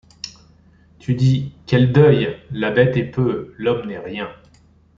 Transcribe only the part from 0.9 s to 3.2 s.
Tu dis:— Quel deuil! la bête est